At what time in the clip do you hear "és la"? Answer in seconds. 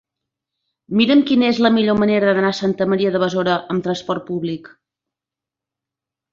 1.55-1.71